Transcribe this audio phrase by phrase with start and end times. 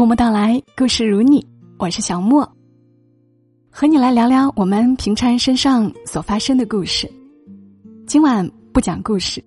[0.00, 1.46] 默默到来，故事如你，
[1.76, 2.50] 我是小莫，
[3.70, 7.06] 和你来聊聊我们平常人身上所发生的故事。
[8.06, 9.44] 今晚不讲故事，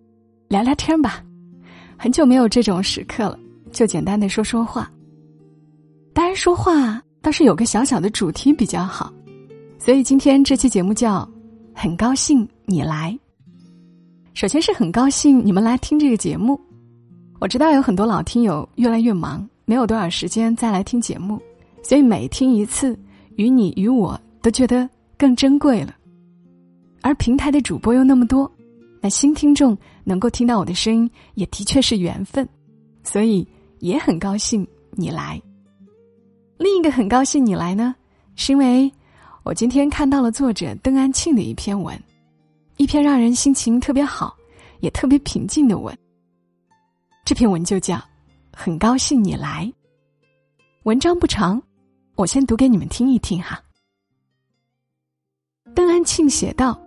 [0.50, 1.24] 聊聊天吧。
[1.98, 3.40] 很久没有这种时刻了，
[3.72, 4.88] 就简单的说说话。
[6.14, 9.12] 当然，说话倒是有个小小的主题比较好，
[9.80, 11.28] 所以今天这期节目叫
[11.74, 13.18] “很高兴你来”。
[14.36, 16.62] 首先是很高兴你们来听这个节目，
[17.40, 19.50] 我知道有很多老听友越来越忙。
[19.74, 21.42] 没有多少时间再来听节目，
[21.82, 22.96] 所以每听一次，
[23.38, 24.88] 与你与我都觉得
[25.18, 25.96] 更珍贵了。
[27.02, 28.50] 而平台的主播又那么多，
[29.02, 32.48] 那新听众能够听到我的声音，也的确是缘分，
[33.04, 33.48] 所以
[33.80, 35.42] 也很高兴你来。
[36.60, 37.96] 另一个很高兴你来呢，
[38.36, 38.94] 是因为
[39.42, 42.00] 我今天看到了作者邓安庆的一篇文，
[42.78, 44.36] 一篇让人心情特别好，
[44.82, 45.98] 也特别平静的文。
[47.26, 48.00] 这篇文就叫。
[48.56, 49.72] 很高兴你来。
[50.84, 51.62] 文章不长，
[52.16, 53.62] 我先读给你们听一听哈。
[55.74, 56.80] 邓安庆写道：“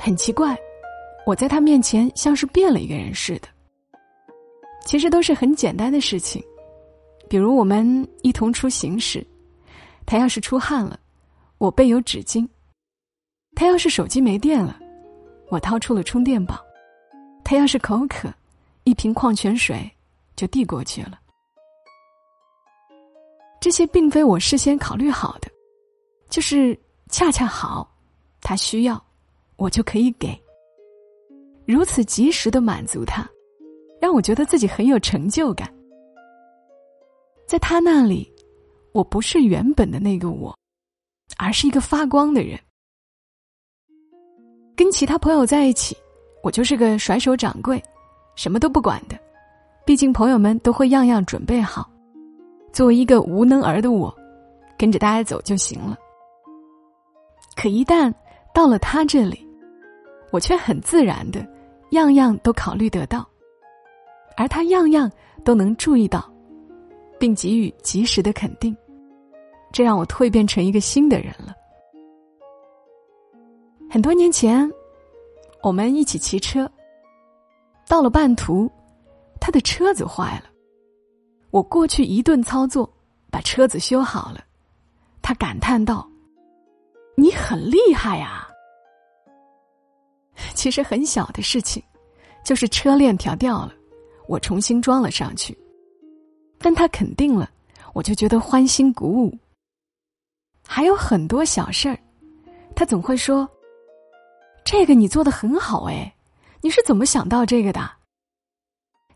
[0.00, 0.56] 很奇怪，
[1.26, 3.48] 我在他面前像是变了一个人似的。
[4.86, 6.42] 其实都是很简单的事情，
[7.28, 9.26] 比如我们一同出行时，
[10.06, 10.98] 他要是出汗了，
[11.58, 12.46] 我备有纸巾；
[13.56, 14.78] 他要是手机没电了，
[15.48, 16.54] 我掏出了充电宝；
[17.42, 18.32] 他要是口渴，
[18.84, 19.90] 一瓶矿泉水。”
[20.36, 21.18] 就递过去了。
[23.60, 25.48] 这些并非我事先考虑好的，
[26.28, 26.78] 就是
[27.10, 27.88] 恰恰好，
[28.40, 29.02] 他需要，
[29.56, 30.36] 我就可以给。
[31.64, 33.24] 如此及时的满足他，
[34.00, 35.72] 让我觉得自己很有成就感。
[37.46, 38.30] 在他那里，
[38.92, 40.56] 我不是原本的那个我，
[41.38, 42.58] 而是一个发光的人。
[44.74, 45.96] 跟其他朋友在一起，
[46.42, 47.80] 我就是个甩手掌柜，
[48.34, 49.16] 什么都不管的。
[49.84, 51.90] 毕竟朋友们都会样样准备好，
[52.72, 54.14] 作为一个无能儿的我，
[54.78, 55.98] 跟着大家走就行了。
[57.56, 58.12] 可一旦
[58.54, 59.44] 到了他这里，
[60.30, 61.44] 我却很自然的，
[61.90, 63.26] 样样都考虑得到，
[64.36, 65.10] 而他样样
[65.44, 66.32] 都能注意到，
[67.18, 68.76] 并给予及时的肯定，
[69.72, 71.52] 这让我蜕变成一个新的人了。
[73.90, 74.70] 很多年前，
[75.60, 76.70] 我们一起骑车，
[77.88, 78.70] 到了半途。
[79.44, 80.44] 他的车子坏了，
[81.50, 82.88] 我过去一顿操作，
[83.28, 84.44] 把车子修好了。
[85.20, 86.08] 他感叹道
[87.18, 88.48] ：“你很厉害呀！”
[90.54, 91.82] 其实很小的事情，
[92.44, 93.74] 就是车链条掉了，
[94.28, 95.58] 我重新装了上去。
[96.58, 97.50] 但他肯定了，
[97.94, 99.36] 我就觉得欢欣鼓舞。
[100.64, 101.98] 还有很多小事儿，
[102.76, 103.48] 他总会说
[104.62, 106.14] ：“这个你做的很好哎，
[106.60, 107.90] 你是怎么想到这个的？”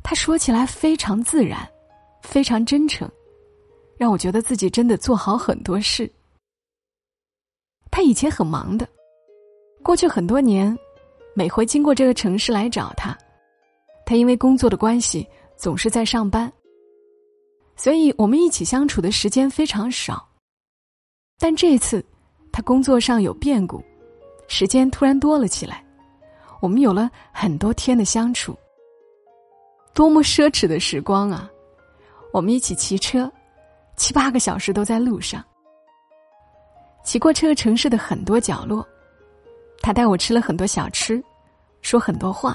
[0.08, 1.68] 他说起来非常自然，
[2.22, 3.10] 非常真诚，
[3.98, 6.08] 让我觉得自己真的做好很多事。
[7.90, 8.88] 他以前很忙的，
[9.82, 10.78] 过去很多年，
[11.34, 13.18] 每回经过这个城市来找他，
[14.04, 16.52] 他因为工作的关系总是在上班，
[17.74, 20.24] 所以我们一起相处的时间非常少。
[21.36, 22.00] 但这次，
[22.52, 23.82] 他工作上有变故，
[24.46, 25.84] 时间突然多了起来，
[26.62, 28.56] 我们有了很多天的相处。
[29.96, 31.50] 多么奢侈的时光啊！
[32.30, 33.32] 我们一起骑车，
[33.96, 35.42] 七八个小时都在路上，
[37.02, 38.86] 骑过这个城市的很多角落。
[39.80, 41.24] 他带我吃了很多小吃，
[41.80, 42.54] 说很多话。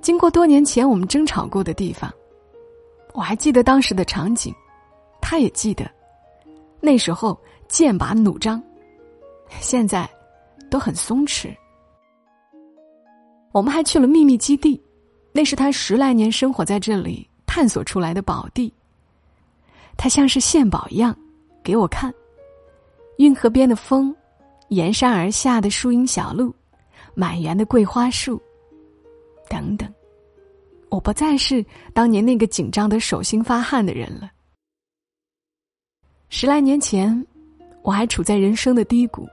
[0.00, 2.14] 经过多年前我们争吵过的地方，
[3.12, 4.54] 我还记得当时的场景，
[5.20, 5.84] 他也记得。
[6.80, 7.36] 那时候
[7.66, 8.62] 剑拔弩张，
[9.58, 10.08] 现在
[10.70, 11.52] 都很松弛。
[13.50, 14.80] 我们还去了秘密基地。
[15.38, 18.74] 那是他十来年生活在这里探索出来的宝地。
[19.96, 21.16] 他像是献宝一样，
[21.62, 22.12] 给我看。
[23.18, 24.12] 运河边的风，
[24.70, 26.52] 沿山而下的树荫小路，
[27.14, 28.42] 满园的桂花树，
[29.48, 29.88] 等等。
[30.88, 34.28] 我不再是当年那个紧张的手心发汗的人了。
[36.30, 37.24] 十来年前，
[37.82, 39.24] 我还处在人生的低谷，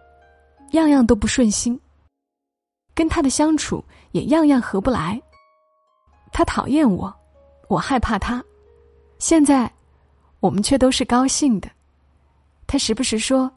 [0.73, 1.79] 样样都不顺心。
[2.93, 5.19] 跟他的相处也样样合不来。
[6.37, 7.15] 他讨厌我，
[7.69, 8.43] 我害怕他。
[9.19, 9.71] 现在，
[10.41, 11.69] 我们却都是高兴的。
[12.67, 13.49] 他时不时说：“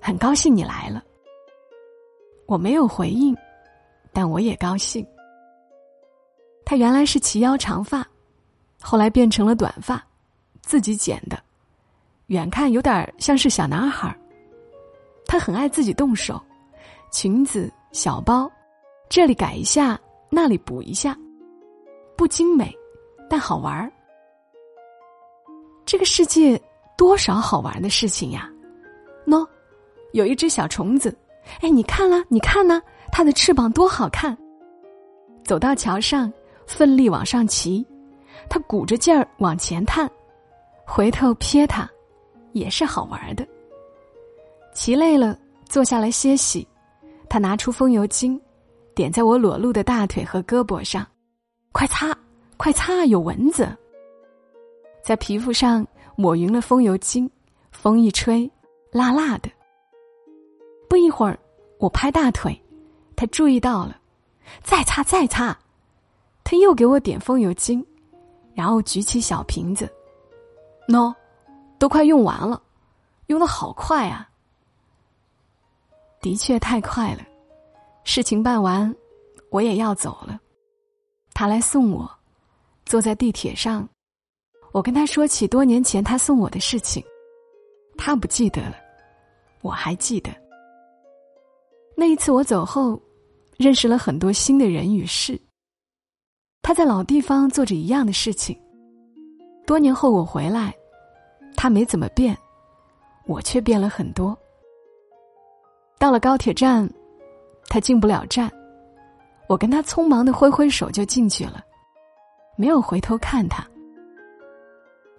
[0.00, 1.02] 很高兴你来了。”
[2.46, 3.36] 我没有回应，
[4.12, 5.04] 但我也高兴。
[6.64, 8.06] 他原来是齐腰长发，
[8.80, 10.00] 后来变成了短发，
[10.62, 11.42] 自己剪的，
[12.26, 14.16] 远看有点像是小男孩。
[15.26, 16.40] 他很爱自己动手，
[17.10, 18.48] 裙子、小包，
[19.08, 21.18] 这里改一下，那里补一下。
[22.20, 22.70] 不精美，
[23.30, 23.90] 但好玩儿。
[25.86, 26.60] 这个世界
[26.94, 28.46] 多少好玩的事情呀！
[29.26, 29.48] 喏，
[30.12, 31.16] 有一只小虫子，
[31.62, 32.22] 哎，你看了？
[32.28, 32.82] 你看呢？
[33.10, 34.36] 它的翅膀多好看！
[35.46, 36.30] 走到桥上，
[36.66, 37.82] 奋力往上骑，
[38.50, 40.06] 它鼓着劲儿往前探，
[40.84, 41.90] 回头瞥它，
[42.52, 43.48] 也是好玩的。
[44.74, 46.68] 骑累了，坐下来歇息，
[47.30, 48.38] 他拿出风油精，
[48.94, 51.06] 点在我裸露的大腿和胳膊上，
[51.72, 52.16] 快擦，
[52.56, 53.76] 快擦，有蚊子。
[55.02, 55.86] 在皮肤上
[56.16, 57.30] 抹匀了风油精，
[57.70, 58.50] 风一吹，
[58.90, 59.50] 辣辣的。
[60.88, 61.38] 不一会儿，
[61.78, 62.60] 我拍大腿，
[63.16, 63.96] 他注意到了，
[64.62, 65.56] 再擦，再擦，
[66.42, 67.84] 他又给我点风油精，
[68.52, 69.88] 然后举起小瓶子，
[70.88, 71.14] 喏，
[71.78, 72.60] 都快用完了，
[73.28, 74.28] 用的好快啊！
[76.20, 77.20] 的确太快了，
[78.04, 78.94] 事情办完，
[79.50, 80.38] 我也要走了。
[81.40, 82.06] 他来送我，
[82.84, 83.88] 坐在地铁上，
[84.72, 87.02] 我跟他说起多年前他送我的事情，
[87.96, 88.76] 他不记得了，
[89.62, 90.30] 我还记得。
[91.96, 93.00] 那一次我走后，
[93.56, 95.40] 认识了很多新的人与事。
[96.60, 98.54] 他在老地方做着一样的事情，
[99.66, 100.74] 多年后我回来，
[101.56, 102.36] 他没怎么变，
[103.24, 104.36] 我却变了很多。
[105.98, 106.86] 到了高铁站，
[107.66, 108.52] 他进不了站，
[109.50, 111.60] 我跟他匆忙的挥挥手就进去了，
[112.56, 113.66] 没有回头看他。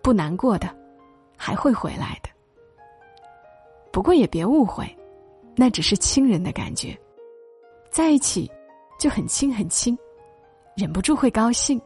[0.02, 0.74] 不难过的，
[1.36, 2.30] 还会回来的。
[3.92, 4.88] 不过也别误会，
[5.54, 6.98] 那只是亲人的感觉，
[7.90, 8.50] 在一起
[8.98, 10.00] 就很亲很亲，
[10.78, 11.78] 忍不住会高兴，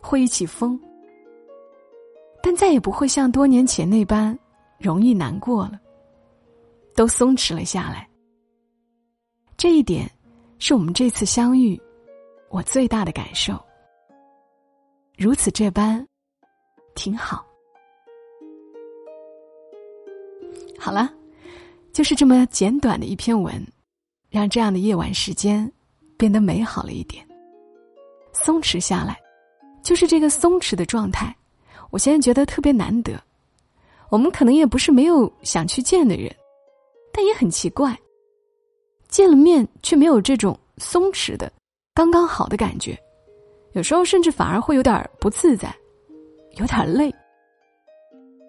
[0.00, 0.76] 会一起疯，
[2.42, 4.36] 但再也不会像多年前那般
[4.80, 5.80] 容易难过了，
[6.96, 8.10] 都松弛了下来。
[9.56, 10.10] 这一点，
[10.58, 11.80] 是我们这次相遇，
[12.48, 13.58] 我最大的感受。
[15.16, 16.06] 如此这般，
[16.94, 17.44] 挺好。
[20.78, 21.12] 好了，
[21.92, 23.64] 就是这么简短的一篇文，
[24.28, 25.70] 让这样的夜晚时间
[26.16, 27.26] 变得美好了一点，
[28.32, 29.18] 松弛下来。
[29.82, 31.36] 就是这个松弛的状态，
[31.90, 33.12] 我现在觉得特别难得。
[34.08, 36.34] 我们可能也不是没有想去见的人，
[37.12, 37.94] 但也很奇怪。
[39.14, 41.48] 见了面却没有这种松弛的、
[41.94, 42.98] 刚刚好的感觉，
[43.74, 45.72] 有时候甚至反而会有点不自在，
[46.56, 47.14] 有点累。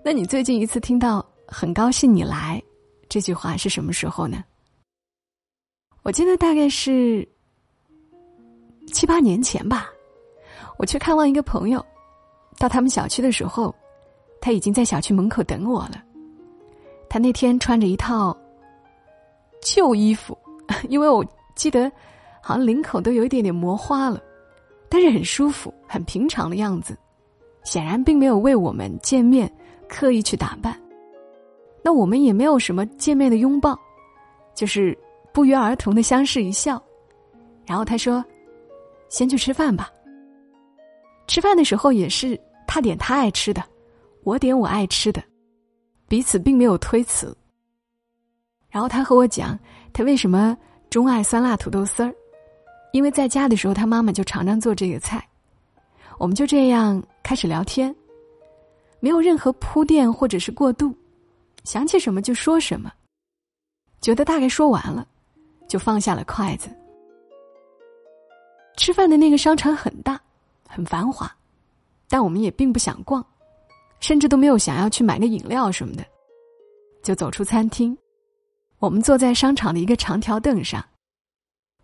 [0.03, 2.59] 那你最近一次听到“很高兴你来”
[3.07, 4.43] 这句话是什么时候呢？
[6.01, 7.27] 我记得大概是
[8.91, 9.87] 七八年前吧。
[10.79, 11.85] 我去看望一个朋友，
[12.57, 13.71] 到他们小区的时候，
[14.41, 16.03] 他已经在小区门口等我了。
[17.07, 18.35] 他那天穿着一套
[19.61, 20.35] 旧衣服。
[20.89, 21.25] 因为我
[21.55, 21.91] 记得，
[22.41, 24.21] 好像领口都有一点点磨花了，
[24.89, 26.97] 但是很舒服，很平常的样子，
[27.63, 29.51] 显然并没有为我们见面
[29.87, 30.79] 刻意去打扮。
[31.83, 33.79] 那我们也没有什么见面的拥抱，
[34.53, 34.97] 就是
[35.31, 36.81] 不约而同的相视一笑。
[37.65, 38.23] 然后他说
[39.09, 39.89] ：“先去吃饭吧。”
[41.27, 43.63] 吃饭的时候也是他点他爱吃的，
[44.23, 45.23] 我点我爱吃的，
[46.07, 47.35] 彼此并没有推辞。
[48.69, 49.57] 然后他和我讲。
[49.95, 50.57] 他为什么
[50.89, 52.13] 钟爱酸辣土豆丝儿？
[52.91, 55.25] 因为在家的时候，他妈妈就常常做这个菜。
[56.17, 57.95] 我们就这样开始聊天，
[58.99, 60.93] 没有任何铺垫或者是过渡，
[61.63, 62.91] 想起什么就说什么。
[64.01, 65.07] 觉得大概说完了，
[65.65, 66.69] 就放下了筷子。
[68.75, 70.19] 吃饭的那个商场很大，
[70.67, 71.33] 很繁华，
[72.09, 73.25] 但我们也并不想逛，
[74.01, 76.03] 甚至都没有想要去买个饮料什么的，
[77.01, 77.97] 就走出餐厅。
[78.85, 80.85] 我们坐在商场的一个长条凳上，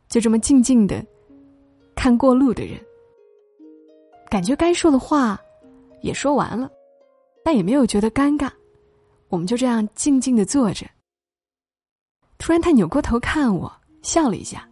[0.07, 1.03] 就这么静静的
[1.95, 2.79] 看过路的人。
[4.29, 5.35] 感觉该说的话
[6.01, 6.69] 也说完了，
[7.43, 8.51] 但也没有觉得尴尬。
[9.29, 10.85] 我们就这样静静的坐着。
[12.37, 13.71] 突然，他扭过头看我，
[14.03, 14.69] 笑了一下，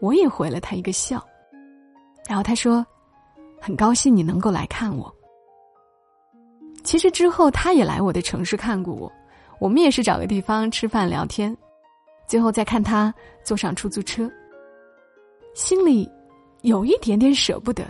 [0.00, 1.26] 我也回了他一个笑。
[2.28, 2.86] 然后他说
[3.58, 5.10] ：“很高兴你能够来看我。”
[6.84, 9.10] 其实之后，他也来我的城市看过我。
[9.60, 11.56] 我们也是找个地方吃饭聊天，
[12.26, 13.12] 最后再看他
[13.42, 14.30] 坐上出租车，
[15.54, 16.08] 心里
[16.62, 17.84] 有一点点舍不得，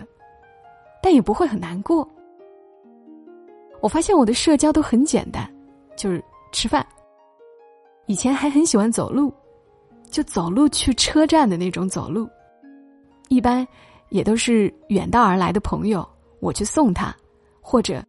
[1.01, 2.07] 但也不会很难过。
[3.81, 5.49] 我发现我的社交都很简单，
[5.95, 6.85] 就是吃饭。
[8.07, 9.31] 以前还很喜欢走路，
[10.09, 12.27] 就走路去车站的那种走路，
[13.27, 13.65] 一般
[14.09, 16.07] 也都是远道而来的朋友，
[16.39, 17.15] 我去送他，
[17.61, 18.03] 或者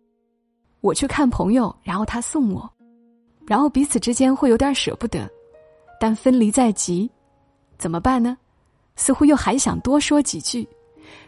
[0.80, 2.68] 我去看朋友，然后他送我。
[3.50, 5.28] 然后彼此之间会有点舍不得，
[5.98, 7.10] 但分离在即，
[7.78, 8.38] 怎么办呢？
[8.94, 10.64] 似乎又还想多说几句，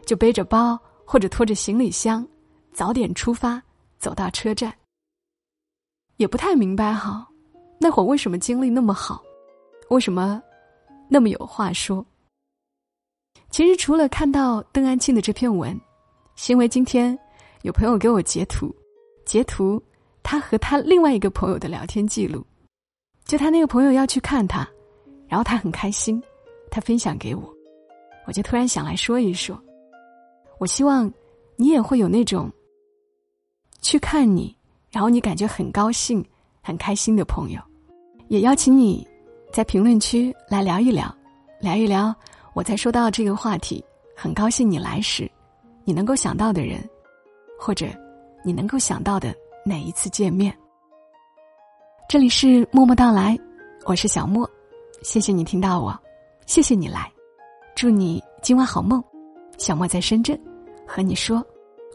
[0.07, 2.25] 就背着包或者拖着行李箱，
[2.73, 3.61] 早点出发，
[3.99, 4.73] 走到车站。
[6.17, 7.29] 也不太明白哈，
[7.81, 9.21] 那会儿为什么精力那么好，
[9.89, 10.41] 为什么
[11.09, 12.07] 那么有话说。
[13.51, 15.77] 其实除了看到邓安庆的这篇文，
[16.37, 17.19] 是因为今天
[17.63, 18.73] 有朋友给我截图，
[19.25, 19.83] 截图
[20.23, 22.45] 他和他另外一个朋友的聊天记录，
[23.25, 24.69] 就他那个朋友要去看他，
[25.29, 26.23] 然后他很开心，
[26.71, 27.43] 他分享给我，
[28.27, 29.61] 我就突然想来说一说，
[30.59, 31.13] 我希望
[31.57, 32.51] 你也会有那种
[33.81, 34.55] 去看你。
[34.91, 36.23] 然后你感觉很高兴、
[36.61, 37.59] 很开心的朋友，
[38.29, 39.09] 也邀请你
[39.51, 41.11] 在评论区来聊一聊，
[41.63, 42.15] 聊一聊。
[42.53, 43.83] 我在说到这个话题，
[44.15, 45.31] 很高兴你来时，
[45.85, 46.87] 你能够想到的人，
[47.59, 47.87] 或者
[48.45, 50.57] 你能够想到的哪一次见面。
[52.09, 53.39] 这里是默默到来，
[53.85, 54.49] 我是小莫，
[55.03, 55.99] 谢谢你听到我，
[56.47, 57.11] 谢谢你来，
[57.75, 59.03] 祝你今晚好梦。
[59.59, 60.39] 小莫在深圳，
[60.87, 61.45] 和你说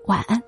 [0.05, 0.41] 晚安。